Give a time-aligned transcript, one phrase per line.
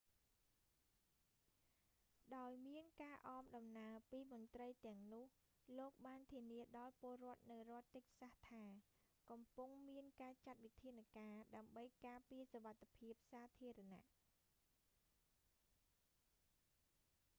[2.35, 5.25] ដោយមានការអមដំណើរពីមន្រ្តីទាំងនោះ
[5.77, 8.63] លោកបានធានាដល់ពលរដ្ឋនៅរដ្ឋតិចសាស់ថា
[9.29, 14.03] កំពុងមានការចាត់វិធានការ ដើម្បីការពារសុវត្ថិភាពសាធារណៈ